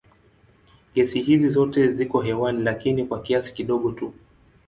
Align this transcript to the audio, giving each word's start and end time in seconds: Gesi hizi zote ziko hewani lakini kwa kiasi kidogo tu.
Gesi 0.95 1.21
hizi 1.23 1.49
zote 1.49 1.91
ziko 1.91 2.21
hewani 2.21 2.63
lakini 2.63 3.05
kwa 3.05 3.21
kiasi 3.21 3.53
kidogo 3.53 3.91
tu. 3.91 4.13